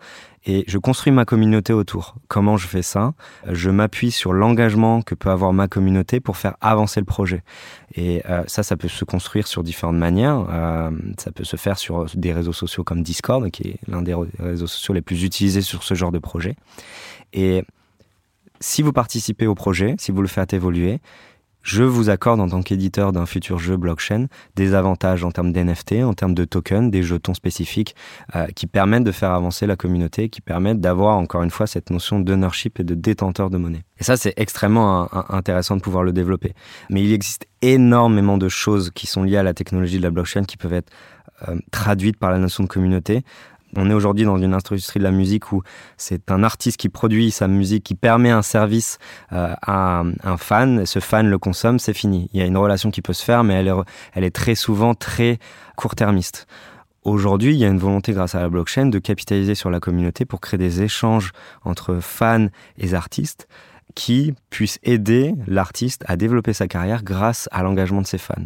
et 0.47 0.65
je 0.67 0.77
construis 0.77 1.13
ma 1.13 1.25
communauté 1.25 1.73
autour. 1.73 2.17
Comment 2.29 2.57
je 2.57 2.67
fais 2.67 2.83
ça? 2.83 3.15
Je 3.51 3.71
m'appuie 3.71 4.11
sur 4.11 4.33
l'engagement 4.33 5.01
que 5.01 5.15
peut 5.15 5.31
avoir 5.31 5.53
ma 5.53 5.69
communauté 5.69 6.21
pour 6.21 6.37
faire 6.37 6.57
avancer 6.61 7.01
le 7.01 7.07
projet. 7.07 7.43
Et 7.95 8.23
euh, 8.29 8.43
ça, 8.47 8.63
ça 8.63 8.77
peut 8.77 8.89
se 8.89 9.05
construire 9.05 9.47
sur 9.47 9.63
différentes 9.63 9.97
manières. 9.97 10.47
Euh, 10.51 10.91
ça 11.19 11.33
peut 11.33 11.45
se 11.45 11.57
faire 11.57 11.79
sur 11.79 12.07
des 12.15 12.33
réseaux 12.33 12.53
sociaux 12.53 12.85
comme 12.85 13.03
Discord, 13.03 13.51
qui 13.51 13.69
est 13.69 13.79
l'un 13.89 14.03
des 14.03 14.15
réseaux 14.39 14.67
sociaux 14.67 14.93
les 14.93 15.03
plus 15.03 15.25
utilisés 15.25 15.63
sur 15.63 15.83
ce 15.83 15.95
genre 15.95 16.13
de 16.13 16.19
projet. 16.19 16.57
Et 17.33 17.65
si 18.65 18.81
vous 18.81 18.93
participez 18.93 19.47
au 19.47 19.55
projet, 19.55 19.95
si 19.99 20.11
vous 20.11 20.23
le 20.23 20.29
faites 20.29 20.55
évoluer, 20.55 21.01
je 21.61 21.83
vous 21.83 22.09
accorde 22.09 22.41
en 22.41 22.49
tant 22.49 22.63
qu'éditeur 22.63 23.13
d'un 23.13 23.27
futur 23.27 23.59
jeu 23.59 23.77
blockchain 23.77 24.27
des 24.57 24.75
avantages 24.75 25.23
en 25.23 25.31
termes 25.31 25.53
d'NFT, 25.53 26.03
en 26.03 26.15
termes 26.15 26.35
de 26.35 26.45
tokens, 26.45 26.91
des 26.91 27.03
jetons 27.03 27.35
spécifiques 27.35 27.95
euh, 28.35 28.47
qui 28.49 28.67
permettent 28.67 29.05
de 29.05 29.13
faire 29.13 29.33
avancer 29.33 29.67
la 29.67 29.77
communauté, 29.77 30.29
qui 30.31 30.41
permettent 30.41 30.81
d'avoir 30.81 31.17
encore 31.17 31.43
une 31.43 31.51
fois 31.51 31.67
cette 31.67 31.91
notion 31.91 32.21
d'ownership 32.21 32.81
et 32.81 32.85
de 32.85 32.95
détenteur 32.95 33.51
de 33.51 33.59
monnaie. 33.59 33.85
Et 33.99 34.05
ça, 34.05 34.17
c'est 34.17 34.35
extrêmement 34.37 35.09
intéressant 35.33 35.77
de 35.77 35.83
pouvoir 35.83 36.03
le 36.03 36.13
développer. 36.13 36.55
Mais 36.91 37.03
il 37.03 37.13
existe 37.13 37.47
énormément 37.63 38.39
de 38.39 38.49
choses 38.49 38.91
qui 38.95 39.07
sont 39.07 39.23
liées 39.23 39.39
à 39.39 39.43
la 39.43 39.55
technologie 39.55 39.99
de 39.99 40.03
la 40.03 40.11
blockchain 40.11 40.45
qui 40.45 40.57
peuvent 40.57 40.75
être 40.75 40.93
euh, 41.49 41.57
traduites 41.71 42.19
par 42.19 42.31
la 42.31 42.39
notion 42.39 42.63
de 42.63 42.69
communauté. 42.69 43.25
On 43.77 43.91
est 43.91 43.95
aujourd'hui 43.95 44.25
dans 44.25 44.39
une 44.39 44.55
industrie 44.55 44.99
de 44.99 45.05
la 45.05 45.11
musique 45.11 45.53
où 45.53 45.63
c'est 45.97 46.31
un 46.31 46.43
artiste 46.43 46.77
qui 46.77 46.89
produit 46.89 47.31
sa 47.31 47.49
musique, 47.49 47.85
qui 47.85 47.95
permet 47.95 48.31
un 48.31 48.43
service 48.43 48.99
euh, 49.33 49.55
à 49.63 50.03
un 50.23 50.37
fan, 50.37 50.87
ce 50.87 51.01
fan 51.01 51.29
le 51.29 51.39
consomme, 51.39 51.79
c'est 51.79 51.95
fini. 51.95 52.29
Il 52.33 52.41
y 52.41 52.43
a 52.43 52.47
une 52.47 52.57
relation 52.57 52.91
qui 52.91 53.03
peut 53.03 53.13
se 53.13 53.25
faire, 53.25 53.45
mais 53.45 53.55
elle 53.55 53.69
est, 53.69 53.75
elle 54.13 54.25
est 54.25 54.35
très 54.35 54.55
souvent 54.55 54.95
très 54.95 55.39
court-termiste. 55.77 56.47
Aujourd'hui, 57.03 57.53
il 57.55 57.59
y 57.59 57.65
a 57.65 57.69
une 57.69 57.79
volonté 57.79 58.13
grâce 58.13 58.35
à 58.35 58.41
la 58.41 58.49
blockchain 58.49 58.87
de 58.87 58.99
capitaliser 58.99 59.55
sur 59.55 59.71
la 59.71 59.79
communauté 59.79 60.25
pour 60.25 60.41
créer 60.41 60.59
des 60.59 60.83
échanges 60.83 61.33
entre 61.63 61.99
fans 62.01 62.47
et 62.79 62.95
artistes 62.95 63.47
qui 63.95 64.35
puissent 64.51 64.79
aider 64.83 65.35
l'artiste 65.47 66.05
à 66.07 66.17
développer 66.17 66.53
sa 66.53 66.67
carrière 66.67 67.03
grâce 67.03 67.49
à 67.53 67.63
l'engagement 67.63 68.01
de 68.01 68.07
ses 68.07 68.19
fans. 68.19 68.45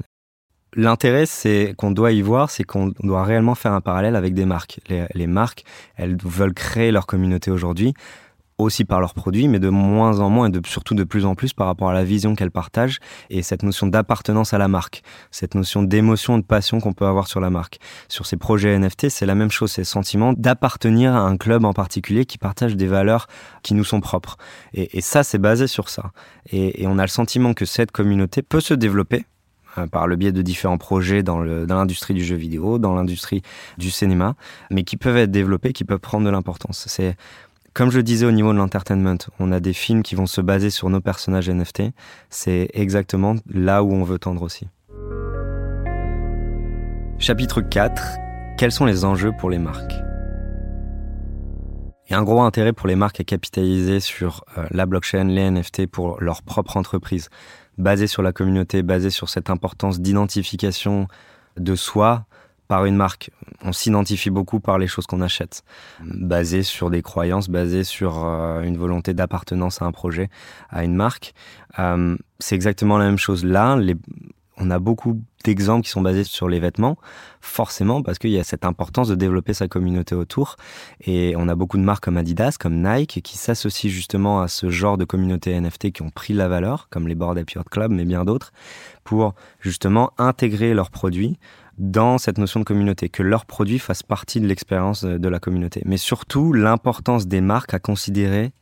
L'intérêt, 0.74 1.24
c'est 1.24 1.74
qu'on 1.78 1.90
doit 1.90 2.12
y 2.12 2.20
voir, 2.20 2.50
c'est 2.50 2.64
qu'on 2.64 2.92
doit 3.02 3.24
réellement 3.24 3.54
faire 3.54 3.72
un 3.72 3.80
parallèle 3.80 4.16
avec 4.16 4.34
des 4.34 4.44
marques. 4.44 4.80
Les, 4.88 5.26
marques, 5.26 5.64
elles 5.96 6.16
veulent 6.22 6.52
créer 6.52 6.92
leur 6.92 7.06
communauté 7.06 7.50
aujourd'hui, 7.50 7.94
aussi 8.58 8.84
par 8.84 9.00
leurs 9.00 9.14
produits, 9.14 9.48
mais 9.48 9.60
de 9.60 9.70
moins 9.70 10.20
en 10.20 10.28
moins 10.28 10.50
et 10.50 10.60
surtout 10.66 10.94
de 10.94 11.04
plus 11.04 11.24
en 11.24 11.34
plus 11.34 11.54
par 11.54 11.68
rapport 11.68 11.88
à 11.88 11.94
la 11.94 12.04
vision 12.04 12.34
qu'elles 12.34 12.50
partagent 12.50 12.98
et 13.30 13.42
cette 13.42 13.62
notion 13.62 13.86
d'appartenance 13.86 14.52
à 14.52 14.58
la 14.58 14.68
marque, 14.68 15.02
cette 15.30 15.54
notion 15.54 15.82
d'émotion, 15.82 16.36
de 16.36 16.44
passion 16.44 16.80
qu'on 16.80 16.92
peut 16.92 17.06
avoir 17.06 17.28
sur 17.28 17.40
la 17.40 17.48
marque. 17.48 17.78
Sur 18.08 18.26
ces 18.26 18.36
projets 18.36 18.78
NFT, 18.78 19.08
c'est 19.08 19.26
la 19.26 19.34
même 19.34 19.50
chose, 19.50 19.72
c'est 19.72 19.82
le 19.82 19.86
sentiment 19.86 20.34
d'appartenir 20.34 21.14
à 21.14 21.20
un 21.20 21.38
club 21.38 21.64
en 21.64 21.72
particulier 21.72 22.26
qui 22.26 22.36
partage 22.36 22.76
des 22.76 22.88
valeurs 22.88 23.26
qui 23.62 23.72
nous 23.72 23.84
sont 23.84 24.00
propres. 24.00 24.36
Et, 24.74 25.00
ça, 25.00 25.22
c'est 25.22 25.38
basé 25.38 25.66
sur 25.66 25.88
ça. 25.88 26.10
et 26.50 26.86
on 26.86 26.98
a 26.98 27.02
le 27.02 27.08
sentiment 27.08 27.54
que 27.54 27.64
cette 27.64 27.90
communauté 27.90 28.42
peut 28.42 28.60
se 28.60 28.74
développer 28.74 29.24
par 29.92 30.06
le 30.06 30.16
biais 30.16 30.32
de 30.32 30.42
différents 30.42 30.78
projets 30.78 31.22
dans 31.22 31.40
l'industrie 31.40 32.14
du 32.14 32.24
jeu 32.24 32.36
vidéo, 32.36 32.78
dans 32.78 32.94
l'industrie 32.94 33.42
du 33.76 33.90
cinéma, 33.90 34.34
mais 34.70 34.82
qui 34.82 34.96
peuvent 34.96 35.16
être 35.16 35.30
développés, 35.30 35.72
qui 35.72 35.84
peuvent 35.84 35.98
prendre 35.98 36.24
de 36.24 36.30
l'importance. 36.30 36.84
C'est 36.88 37.16
comme 37.78 37.92
je 37.92 38.00
disais 38.00 38.26
au 38.26 38.32
niveau 38.32 38.52
de 38.52 38.58
l'entertainment, 38.58 39.18
on 39.38 39.52
a 39.52 39.60
des 39.60 39.72
films 39.72 40.02
qui 40.02 40.16
vont 40.16 40.26
se 40.26 40.40
baser 40.40 40.70
sur 40.70 40.90
nos 40.90 41.00
personnages 41.00 41.48
NFT. 41.48 41.82
C'est 42.28 42.70
exactement 42.74 43.36
là 43.48 43.84
où 43.84 43.92
on 43.92 44.02
veut 44.02 44.18
tendre 44.18 44.42
aussi. 44.42 44.66
Chapitre 47.20 47.60
4. 47.60 48.02
Quels 48.58 48.72
sont 48.72 48.84
les 48.84 49.04
enjeux 49.04 49.30
pour 49.38 49.48
les 49.48 49.58
marques? 49.58 49.94
Il 52.08 52.12
y 52.12 52.14
a 52.16 52.18
un 52.18 52.24
gros 52.24 52.40
intérêt 52.40 52.72
pour 52.72 52.88
les 52.88 52.96
marques 52.96 53.20
à 53.20 53.24
capitaliser 53.24 54.00
sur 54.00 54.44
euh, 54.56 54.66
la 54.70 54.86
blockchain, 54.86 55.24
les 55.24 55.48
NFT 55.48 55.86
pour 55.86 56.20
leur 56.20 56.42
propre 56.42 56.78
entreprise, 56.78 57.28
basée 57.78 58.06
sur 58.06 58.22
la 58.22 58.32
communauté, 58.32 58.82
basée 58.82 59.10
sur 59.10 59.28
cette 59.28 59.50
importance 59.50 60.00
d'identification 60.00 61.08
de 61.56 61.74
soi 61.74 62.26
par 62.68 62.84
une 62.84 62.96
marque. 62.96 63.30
On 63.62 63.72
s'identifie 63.72 64.30
beaucoup 64.30 64.60
par 64.60 64.78
les 64.78 64.86
choses 64.86 65.06
qu'on 65.06 65.22
achète, 65.22 65.64
basées 66.04 66.62
sur 66.62 66.90
des 66.90 67.00
croyances, 67.00 67.48
basées 67.48 67.84
sur 67.84 68.24
euh, 68.24 68.60
une 68.62 68.76
volonté 68.76 69.14
d'appartenance 69.14 69.80
à 69.80 69.86
un 69.86 69.92
projet, 69.92 70.28
à 70.68 70.84
une 70.84 70.94
marque. 70.94 71.32
Euh, 71.78 72.16
c'est 72.38 72.54
exactement 72.54 72.98
la 72.98 73.06
même 73.06 73.18
chose 73.18 73.44
là. 73.44 73.76
Les, 73.76 73.96
on 74.60 74.70
a 74.70 74.78
beaucoup 74.78 75.22
d'exemples 75.44 75.84
qui 75.84 75.90
sont 75.90 76.00
basés 76.00 76.24
sur 76.24 76.48
les 76.48 76.58
vêtements, 76.58 76.98
forcément 77.40 78.02
parce 78.02 78.18
qu'il 78.18 78.30
y 78.30 78.38
a 78.38 78.44
cette 78.44 78.64
importance 78.64 79.08
de 79.08 79.14
développer 79.14 79.54
sa 79.54 79.68
communauté 79.68 80.14
autour. 80.14 80.56
Et 81.00 81.34
on 81.36 81.48
a 81.48 81.54
beaucoup 81.54 81.76
de 81.76 81.82
marques 81.82 82.04
comme 82.04 82.16
Adidas, 82.16 82.56
comme 82.58 82.82
Nike, 82.82 83.22
qui 83.22 83.38
s'associent 83.38 83.90
justement 83.90 84.40
à 84.40 84.48
ce 84.48 84.70
genre 84.70 84.98
de 84.98 85.04
communauté 85.04 85.58
NFT 85.58 85.92
qui 85.92 86.02
ont 86.02 86.10
pris 86.10 86.34
la 86.34 86.48
valeur, 86.48 86.88
comme 86.90 87.08
les 87.08 87.14
Bored 87.14 87.38
Ape 87.38 87.50
Yacht 87.50 87.68
Club, 87.68 87.92
mais 87.92 88.04
bien 88.04 88.24
d'autres, 88.24 88.52
pour 89.04 89.34
justement 89.60 90.12
intégrer 90.18 90.74
leurs 90.74 90.90
produits 90.90 91.38
dans 91.78 92.18
cette 92.18 92.38
notion 92.38 92.58
de 92.58 92.64
communauté, 92.64 93.08
que 93.08 93.22
leurs 93.22 93.46
produits 93.46 93.78
fassent 93.78 94.02
partie 94.02 94.40
de 94.40 94.48
l'expérience 94.48 95.04
de 95.04 95.28
la 95.28 95.38
communauté. 95.38 95.82
Mais 95.84 95.96
surtout, 95.96 96.52
l'importance 96.52 97.28
des 97.28 97.40
marques 97.40 97.72
à 97.72 97.78
considérer 97.78 98.52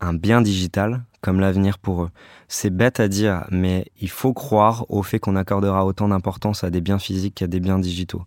un 0.00 0.14
bien 0.14 0.40
digital 0.40 1.04
comme 1.20 1.40
l'avenir 1.40 1.78
pour 1.78 2.02
eux. 2.02 2.10
C'est 2.48 2.68
bête 2.68 3.00
à 3.00 3.08
dire, 3.08 3.46
mais 3.50 3.86
il 3.98 4.10
faut 4.10 4.34
croire 4.34 4.84
au 4.90 5.02
fait 5.02 5.18
qu'on 5.18 5.36
accordera 5.36 5.86
autant 5.86 6.08
d'importance 6.08 6.64
à 6.64 6.70
des 6.70 6.82
biens 6.82 6.98
physiques 6.98 7.36
qu'à 7.36 7.46
des 7.46 7.60
biens 7.60 7.78
digitaux. 7.78 8.22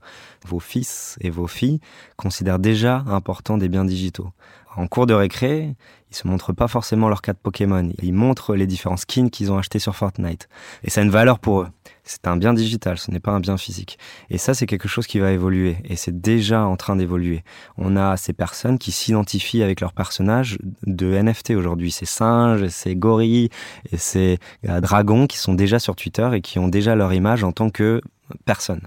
Vos 0.47 0.59
fils 0.59 1.15
et 1.21 1.29
vos 1.29 1.45
filles 1.45 1.79
considèrent 2.15 2.57
déjà 2.57 3.03
important 3.07 3.59
des 3.59 3.69
biens 3.69 3.85
digitaux. 3.85 4.31
En 4.75 4.87
cours 4.87 5.05
de 5.05 5.13
récré, 5.13 5.75
ils 6.09 6.15
se 6.15 6.27
montrent 6.27 6.53
pas 6.53 6.67
forcément 6.67 7.09
leur 7.09 7.21
carte 7.21 7.39
Pokémon. 7.39 7.91
Ils 8.01 8.13
montrent 8.13 8.55
les 8.55 8.67
différents 8.67 8.97
skins 8.97 9.29
qu'ils 9.29 9.51
ont 9.51 9.57
achetés 9.57 9.79
sur 9.79 9.95
Fortnite. 9.95 10.49
Et 10.83 10.89
ça 10.89 11.01
a 11.01 11.03
une 11.03 11.09
valeur 11.09 11.39
pour 11.39 11.61
eux. 11.61 11.67
C'est 12.07 12.27
un 12.27 12.37
bien 12.37 12.53
digital, 12.53 12.97
ce 12.97 13.11
n'est 13.11 13.19
pas 13.19 13.31
un 13.31 13.39
bien 13.39 13.57
physique. 13.57 13.99
Et 14.29 14.37
ça, 14.37 14.53
c'est 14.53 14.65
quelque 14.65 14.87
chose 14.87 15.07
qui 15.07 15.19
va 15.19 15.31
évoluer. 15.31 15.77
Et 15.85 15.95
c'est 15.95 16.19
déjà 16.19 16.65
en 16.65 16.77
train 16.77 16.95
d'évoluer. 16.95 17.43
On 17.77 17.97
a 17.97 18.15
ces 18.17 18.33
personnes 18.33 18.77
qui 18.79 18.91
s'identifient 18.91 19.61
avec 19.61 19.81
leurs 19.81 19.93
personnages 19.93 20.57
de 20.85 21.13
NFT 21.13 21.51
aujourd'hui. 21.51 21.91
Ces 21.91 22.05
singes, 22.05 22.67
ces 22.69 22.95
gorilles 22.95 23.49
et 23.91 23.97
ces 23.97 24.39
euh, 24.67 24.79
dragons 24.79 25.27
qui 25.27 25.37
sont 25.37 25.53
déjà 25.53 25.79
sur 25.79 25.95
Twitter 25.95 26.29
et 26.33 26.41
qui 26.41 26.59
ont 26.59 26.69
déjà 26.69 26.95
leur 26.95 27.13
image 27.13 27.43
en 27.43 27.51
tant 27.51 27.69
que 27.69 28.01
personne. 28.45 28.81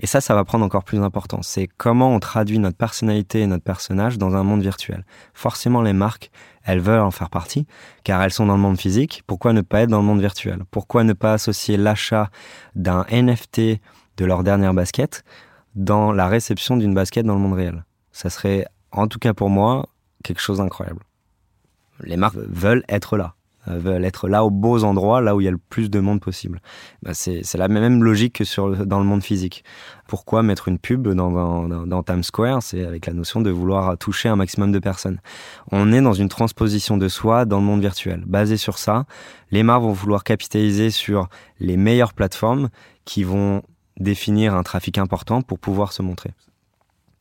Et 0.00 0.06
ça, 0.06 0.22
ça 0.22 0.34
va 0.34 0.44
prendre 0.44 0.64
encore 0.64 0.82
plus 0.82 0.98
d'importance. 0.98 1.46
C'est 1.46 1.68
comment 1.76 2.14
on 2.14 2.20
traduit 2.20 2.58
notre 2.58 2.76
personnalité 2.76 3.40
et 3.40 3.46
notre 3.46 3.62
personnage 3.62 4.16
dans 4.16 4.34
un 4.34 4.42
monde 4.42 4.62
virtuel. 4.62 5.04
Forcément, 5.34 5.82
les 5.82 5.92
marques, 5.92 6.30
elles 6.64 6.80
veulent 6.80 7.00
en 7.00 7.10
faire 7.10 7.28
partie, 7.28 7.66
car 8.02 8.22
elles 8.22 8.32
sont 8.32 8.46
dans 8.46 8.56
le 8.56 8.62
monde 8.62 8.80
physique. 8.80 9.22
Pourquoi 9.26 9.52
ne 9.52 9.60
pas 9.60 9.82
être 9.82 9.90
dans 9.90 9.98
le 10.00 10.06
monde 10.06 10.20
virtuel? 10.20 10.62
Pourquoi 10.70 11.04
ne 11.04 11.12
pas 11.12 11.34
associer 11.34 11.76
l'achat 11.76 12.30
d'un 12.74 13.04
NFT 13.12 13.78
de 14.16 14.24
leur 14.24 14.42
dernière 14.42 14.72
basket 14.72 15.22
dans 15.74 16.12
la 16.12 16.28
réception 16.28 16.78
d'une 16.78 16.94
basket 16.94 17.26
dans 17.26 17.34
le 17.34 17.40
monde 17.40 17.54
réel? 17.54 17.84
Ça 18.10 18.30
serait, 18.30 18.66
en 18.92 19.06
tout 19.06 19.18
cas 19.18 19.34
pour 19.34 19.50
moi, 19.50 19.86
quelque 20.24 20.40
chose 20.40 20.58
d'incroyable. 20.58 21.02
Les 22.02 22.16
marques 22.16 22.36
veulent 22.36 22.84
être 22.88 23.18
là. 23.18 23.34
Veulent 23.78 24.04
être 24.04 24.28
là 24.28 24.44
aux 24.44 24.50
beaux 24.50 24.84
endroits, 24.84 25.20
là 25.20 25.36
où 25.36 25.40
il 25.40 25.44
y 25.44 25.48
a 25.48 25.50
le 25.50 25.58
plus 25.58 25.90
de 25.90 26.00
monde 26.00 26.20
possible. 26.20 26.60
Bah 27.02 27.12
c'est 27.14 27.54
la 27.56 27.68
même 27.68 28.02
logique 28.02 28.38
que 28.38 28.84
dans 28.84 28.98
le 28.98 29.04
monde 29.04 29.22
physique. 29.22 29.64
Pourquoi 30.08 30.42
mettre 30.42 30.68
une 30.68 30.78
pub 30.78 31.06
dans, 31.08 31.30
dans, 31.30 31.86
dans 31.86 32.02
Times 32.02 32.24
Square? 32.24 32.62
C'est 32.62 32.84
avec 32.84 33.06
la 33.06 33.12
notion 33.12 33.40
de 33.40 33.50
vouloir 33.50 33.96
toucher 33.96 34.28
un 34.28 34.36
maximum 34.36 34.72
de 34.72 34.78
personnes. 34.78 35.20
On 35.70 35.92
est 35.92 36.02
dans 36.02 36.14
une 36.14 36.28
transposition 36.28 36.96
de 36.96 37.08
soi 37.08 37.44
dans 37.44 37.58
le 37.58 37.64
monde 37.64 37.80
virtuel. 37.80 38.24
Basé 38.26 38.56
sur 38.56 38.78
ça, 38.78 39.04
les 39.50 39.62
marques 39.62 39.82
vont 39.82 39.92
vouloir 39.92 40.24
capitaliser 40.24 40.90
sur 40.90 41.28
les 41.60 41.76
meilleures 41.76 42.12
plateformes 42.12 42.70
qui 43.04 43.22
vont 43.24 43.62
définir 43.98 44.54
un 44.54 44.62
trafic 44.62 44.98
important 44.98 45.42
pour 45.42 45.58
pouvoir 45.58 45.92
se 45.92 46.02
montrer. 46.02 46.30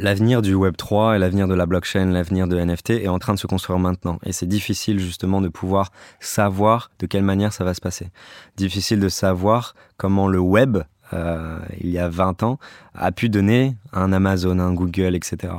L'avenir 0.01 0.41
du 0.41 0.53
Web 0.53 0.77
3 0.77 1.17
et 1.17 1.19
l'avenir 1.19 1.49
de 1.49 1.53
la 1.53 1.65
blockchain, 1.65 2.05
l'avenir 2.05 2.47
de 2.47 2.57
NFT 2.57 2.91
est 2.91 3.09
en 3.09 3.19
train 3.19 3.33
de 3.33 3.39
se 3.39 3.47
construire 3.47 3.79
maintenant. 3.79 4.17
Et 4.23 4.31
c'est 4.31 4.45
difficile 4.45 4.97
justement 4.97 5.41
de 5.41 5.49
pouvoir 5.49 5.91
savoir 6.21 6.89
de 6.99 7.05
quelle 7.05 7.23
manière 7.23 7.51
ça 7.51 7.65
va 7.65 7.73
se 7.73 7.81
passer. 7.81 8.07
Difficile 8.55 9.01
de 9.01 9.09
savoir 9.09 9.75
comment 9.97 10.29
le 10.29 10.39
web, 10.39 10.77
euh, 11.11 11.59
il 11.81 11.89
y 11.89 11.99
a 11.99 12.07
20 12.07 12.43
ans, 12.43 12.59
a 12.93 13.11
pu 13.11 13.27
donner 13.27 13.75
un 13.91 14.13
Amazon, 14.13 14.59
un 14.59 14.73
Google, 14.73 15.15
etc. 15.15 15.51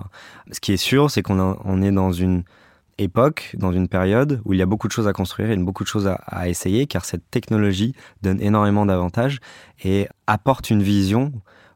Ce 0.51 0.59
qui 0.59 0.73
est 0.73 0.79
sûr, 0.79 1.11
c'est 1.11 1.21
qu'on 1.21 1.59
on 1.63 1.83
est 1.83 1.93
dans 1.93 2.13
une 2.13 2.45
époque, 2.97 3.55
dans 3.59 3.73
une 3.73 3.89
période 3.89 4.41
où 4.47 4.55
il 4.55 4.59
y 4.59 4.63
a 4.63 4.67
beaucoup 4.67 4.89
de 4.89 4.93
choses 4.93 5.07
à 5.07 5.13
construire 5.13 5.51
et 5.51 5.57
beaucoup 5.59 5.83
de 5.83 5.89
choses 5.89 6.11
à 6.27 6.49
essayer, 6.49 6.87
car 6.87 7.05
cette 7.05 7.31
technologie 7.31 7.95
donne 8.23 8.41
énormément 8.41 8.87
d'avantages 8.87 9.39
et 9.85 10.09
apporte 10.27 10.71
une 10.71 10.83
vision 10.83 11.31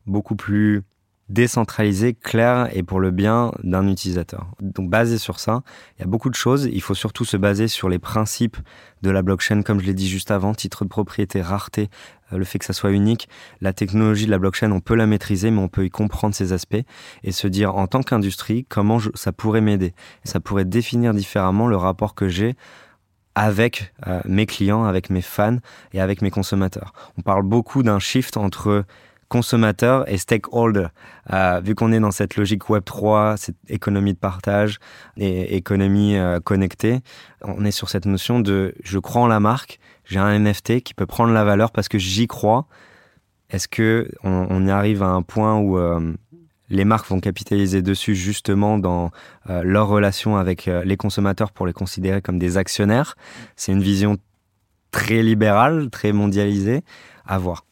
beaucoup 0.07 0.35
plus 0.35 0.83
décentralisé, 1.29 2.15
clair 2.15 2.69
et 2.73 2.83
pour 2.83 3.01
le 3.01 3.11
bien 3.11 3.53
d'un 3.63 3.89
utilisateur. 3.89 4.47
Donc 4.61 4.91
basé 4.91 5.19
sur 5.19 5.41
ça, 5.41 5.63
il 5.97 6.03
y 6.03 6.05
a 6.05 6.07
beaucoup 6.07 6.29
de 6.29 6.35
choses. 6.35 6.69
Il 6.71 6.83
faut 6.83 6.95
surtout 6.95 7.25
se 7.25 7.37
baser 7.37 7.67
sur 7.69 7.89
les 7.89 7.99
principes 7.99 8.59
de 9.03 9.11
la 9.11 9.23
blockchain, 9.23 9.63
comme 9.63 9.81
je 9.81 9.87
l'ai 9.87 9.95
dit 9.95 10.09
juste 10.09 10.31
avant, 10.31 10.55
titre 10.55 10.85
de 10.85 10.89
propriété, 10.89 11.41
rareté, 11.41 11.89
euh, 12.33 12.39
le 12.39 12.45
fait 12.45 12.59
que 12.59 12.65
ça 12.65 12.73
soit 12.73 12.91
unique. 12.91 13.29
La 13.61 13.73
technologie 13.73 14.27
de 14.27 14.31
la 14.31 14.39
blockchain, 14.39 14.71
on 14.71 14.81
peut 14.81 14.95
la 14.95 15.07
maîtriser, 15.07 15.51
mais 15.51 15.61
on 15.61 15.69
peut 15.69 15.85
y 15.85 15.91
comprendre 15.91 16.35
ses 16.35 16.53
aspects 16.53 16.85
et 17.23 17.33
se 17.33 17.47
dire 17.49 17.75
en 17.75 17.87
tant 17.87 18.03
qu'industrie, 18.03 18.67
comment 18.69 18.99
ça 19.15 19.33
pourrait 19.33 19.61
m'aider. 19.63 19.95
Ça 20.25 20.41
pourrait 20.41 20.65
définir 20.65 21.15
différemment 21.15 21.69
le 21.69 21.77
rapport 21.77 22.15
que 22.15 22.29
j'ai 22.29 22.55
avec 23.35 23.93
euh, 24.07 24.21
mes 24.27 24.47
clients, 24.47 24.85
avec 24.85 25.11
mes 25.11 25.23
fans 25.23 25.59
et 25.93 26.01
avec 26.01 26.23
mes 26.23 26.31
consommateurs. 26.31 26.93
On 27.19 27.23
parle 27.23 27.43
beaucoup 27.43 27.83
d'un 27.83 27.99
shift 27.99 28.37
entre 28.37 28.85
consommateur 29.29 30.09
et 30.11 30.19
stakeholder. 30.19 30.89
Euh, 31.33 31.61
vu 31.65 31.75
qu'on 31.75 31.93
est 31.93 32.01
dans 32.01 32.11
cette 32.11 32.37
logique 32.37 32.69
Web 32.71 32.85
3, 32.85 33.37
cette 33.37 33.57
économie 33.69 34.13
de 34.13 34.19
partage 34.19 34.79
et 35.17 35.57
économie 35.57 36.17
euh, 36.17 36.41
connectée, 36.41 37.01
on 37.43 37.65
est 37.65 37.71
sur 37.71 37.89
cette 37.89 38.07
notion 38.07 38.41
de 38.41 38.75
je 38.83 38.99
crois 38.99 39.23
en 39.23 39.27
la 39.27 39.41
marque, 39.41 39.79
j'ai 40.05 40.19
un 40.19 40.39
NFT 40.39 40.81
qui 40.83 40.95
peut 40.95 41.07
prendre 41.07 41.33
la 41.33 41.45
valeur 41.45 41.71
parce 41.71 41.89
que 41.89 41.99
j'y 41.99 42.27
crois. 42.27 42.67
Est-ce 43.51 43.69
que 43.69 44.11
on, 44.23 44.67
y 44.67 44.71
arrive 44.71 45.03
à 45.03 45.09
un 45.09 45.23
point 45.23 45.59
où 45.59 45.79
euh, 45.79 46.15
les 46.71 46.85
marques 46.85 47.09
vont 47.09 47.21
capitaliser 47.21 47.83
dessus 47.83 48.15
justement 48.15 48.79
dans 48.79 49.11
leur 49.47 49.87
relation 49.87 50.37
avec 50.37 50.65
les 50.67 50.97
consommateurs 50.97 51.53
pour 51.53 51.67
les 51.67 51.73
considérer 51.73 52.21
comme 52.21 52.39
des 52.39 52.57
actionnaires? 52.57 53.17
C'est 53.55 53.71
une 53.71 53.83
vision 53.83 54.17
très 54.91 55.23
libérale, 55.23 55.91
très 55.91 56.13
mondialisée. 56.13 56.83
À 57.27 57.39
voir. 57.39 57.65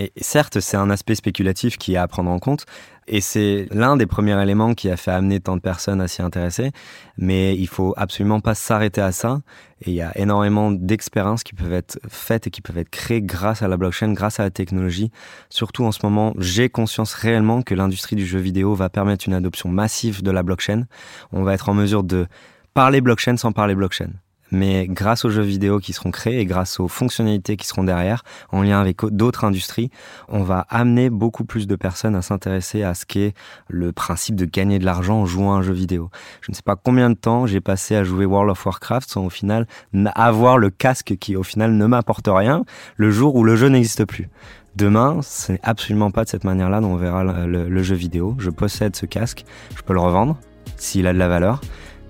Et 0.00 0.12
certes, 0.16 0.60
c'est 0.60 0.78
un 0.78 0.88
aspect 0.88 1.14
spéculatif 1.14 1.76
qui 1.76 1.92
est 1.92 1.98
à 1.98 2.08
prendre 2.08 2.30
en 2.30 2.38
compte, 2.38 2.64
et 3.06 3.20
c'est 3.20 3.68
l'un 3.70 3.98
des 3.98 4.06
premiers 4.06 4.42
éléments 4.42 4.72
qui 4.72 4.88
a 4.88 4.96
fait 4.96 5.10
amener 5.10 5.40
tant 5.40 5.56
de 5.56 5.60
personnes 5.60 6.00
à 6.00 6.08
s'y 6.08 6.22
intéresser, 6.22 6.70
mais 7.18 7.54
il 7.54 7.66
faut 7.66 7.92
absolument 7.98 8.40
pas 8.40 8.54
s'arrêter 8.54 9.02
à 9.02 9.12
ça, 9.12 9.42
et 9.82 9.90
il 9.90 9.94
y 9.94 10.00
a 10.00 10.16
énormément 10.16 10.70
d'expériences 10.70 11.42
qui 11.42 11.52
peuvent 11.52 11.74
être 11.74 11.98
faites 12.08 12.46
et 12.46 12.50
qui 12.50 12.62
peuvent 12.62 12.78
être 12.78 12.88
créées 12.88 13.20
grâce 13.20 13.60
à 13.60 13.68
la 13.68 13.76
blockchain, 13.76 14.14
grâce 14.14 14.40
à 14.40 14.44
la 14.44 14.50
technologie. 14.50 15.10
Surtout 15.50 15.84
en 15.84 15.92
ce 15.92 15.98
moment, 16.02 16.32
j'ai 16.38 16.70
conscience 16.70 17.12
réellement 17.12 17.60
que 17.60 17.74
l'industrie 17.74 18.16
du 18.16 18.24
jeu 18.24 18.38
vidéo 18.38 18.74
va 18.74 18.88
permettre 18.88 19.26
une 19.26 19.34
adoption 19.34 19.68
massive 19.68 20.22
de 20.22 20.30
la 20.30 20.42
blockchain. 20.42 20.84
On 21.30 21.42
va 21.42 21.52
être 21.52 21.68
en 21.68 21.74
mesure 21.74 22.04
de 22.04 22.26
parler 22.72 23.02
blockchain 23.02 23.36
sans 23.36 23.52
parler 23.52 23.74
blockchain 23.74 24.12
mais 24.50 24.86
grâce 24.88 25.24
aux 25.24 25.30
jeux 25.30 25.42
vidéo 25.42 25.78
qui 25.78 25.92
seront 25.92 26.10
créés 26.10 26.40
et 26.40 26.46
grâce 26.46 26.80
aux 26.80 26.88
fonctionnalités 26.88 27.56
qui 27.56 27.66
seront 27.66 27.84
derrière, 27.84 28.22
en 28.50 28.62
lien 28.62 28.80
avec 28.80 29.04
d'autres 29.04 29.44
industries, 29.44 29.90
on 30.28 30.42
va 30.42 30.66
amener 30.68 31.10
beaucoup 31.10 31.44
plus 31.44 31.66
de 31.66 31.76
personnes 31.76 32.14
à 32.14 32.22
s'intéresser 32.22 32.82
à 32.82 32.94
ce 32.94 33.06
qu'est 33.06 33.34
le 33.68 33.92
principe 33.92 34.36
de 34.36 34.44
gagner 34.44 34.78
de 34.78 34.84
l'argent 34.84 35.20
en 35.20 35.26
jouant 35.26 35.54
à 35.54 35.58
un 35.58 35.62
jeu 35.62 35.72
vidéo. 35.72 36.10
Je 36.40 36.50
ne 36.50 36.56
sais 36.56 36.62
pas 36.62 36.76
combien 36.76 37.10
de 37.10 37.14
temps 37.14 37.46
j'ai 37.46 37.60
passé 37.60 37.96
à 37.96 38.04
jouer 38.04 38.24
World 38.24 38.50
of 38.50 38.64
Warcraft 38.64 39.10
sans 39.10 39.24
au 39.24 39.30
final 39.30 39.66
avoir 40.14 40.58
le 40.58 40.70
casque 40.70 41.16
qui 41.18 41.36
au 41.36 41.42
final 41.42 41.72
ne 41.72 41.86
m'apporte 41.86 42.28
rien 42.28 42.64
le 42.96 43.10
jour 43.10 43.34
où 43.36 43.44
le 43.44 43.56
jeu 43.56 43.68
n'existe 43.68 44.04
plus. 44.04 44.28
Demain, 44.76 45.20
ce 45.22 45.52
n'est 45.52 45.60
absolument 45.62 46.10
pas 46.10 46.24
de 46.24 46.28
cette 46.28 46.44
manière-là 46.44 46.80
dont 46.80 46.92
on 46.92 46.96
verra 46.96 47.24
le 47.24 47.82
jeu 47.82 47.96
vidéo. 47.96 48.36
Je 48.38 48.50
possède 48.50 48.94
ce 48.94 49.06
casque, 49.06 49.44
je 49.76 49.82
peux 49.82 49.94
le 49.94 50.00
revendre 50.00 50.38
s'il 50.76 51.06
a 51.06 51.12
de 51.12 51.18
la 51.18 51.28
valeur 51.28 51.60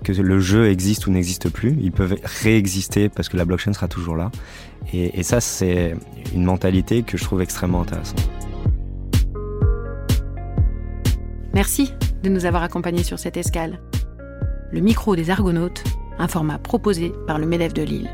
que 0.03 0.11
le 0.13 0.39
jeu 0.39 0.69
existe 0.69 1.07
ou 1.07 1.11
n'existe 1.11 1.49
plus, 1.49 1.77
ils 1.81 1.91
peuvent 1.91 2.15
réexister 2.23 3.09
parce 3.09 3.29
que 3.29 3.37
la 3.37 3.45
blockchain 3.45 3.73
sera 3.73 3.87
toujours 3.87 4.15
là. 4.15 4.31
Et, 4.93 5.23
ça, 5.23 5.39
c'est 5.41 5.95
une 6.33 6.43
mentalité 6.43 7.03
que 7.03 7.17
je 7.17 7.23
trouve 7.23 7.41
extrêmement 7.41 7.81
intéressante. 7.81 8.29
Merci 11.53 11.93
de 12.23 12.29
nous 12.29 12.45
avoir 12.45 12.63
accompagnés 12.63 13.03
sur 13.03 13.19
cette 13.19 13.37
escale. 13.37 13.79
Le 14.71 14.79
micro 14.79 15.15
des 15.15 15.29
Argonautes, 15.29 15.83
un 16.17 16.27
format 16.27 16.57
proposé 16.57 17.13
par 17.27 17.37
le 17.37 17.45
MEDEF 17.45 17.73
de 17.73 17.83
Lille. 17.83 18.09